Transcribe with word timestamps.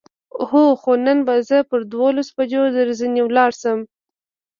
هو، 0.49 0.65
خو 0.81 0.91
نن 1.05 1.19
به 1.27 1.35
زه 1.49 1.57
پر 1.69 1.81
دولسو 1.93 2.31
بجو 2.37 2.61
درځنې 2.77 3.21
ولاړ 3.25 3.51
شم. 3.61 3.79